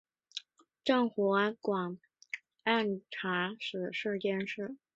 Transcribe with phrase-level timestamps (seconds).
[0.83, 1.29] 赠湖
[1.61, 1.99] 广
[2.63, 4.75] 按察使司佥事。